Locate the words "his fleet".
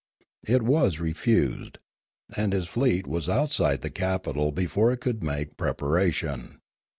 2.53-3.05